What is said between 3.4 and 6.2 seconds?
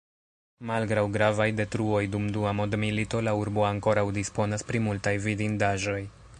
urbo ankoraŭ disponas pri multaj vidindaĵoj.